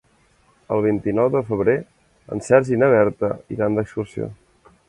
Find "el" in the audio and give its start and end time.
0.77-0.81